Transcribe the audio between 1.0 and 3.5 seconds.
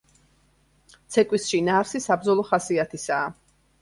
ცეკვის შინაარსი საბრძოლო ხასიათისაა.